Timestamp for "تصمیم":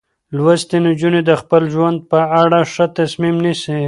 2.97-3.35